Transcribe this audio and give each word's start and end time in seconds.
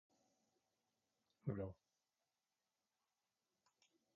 Monsarrat 1.45 1.45
was 1.45 1.57
born 1.57 1.67
in 1.67 1.73
Kendal. 1.73 1.75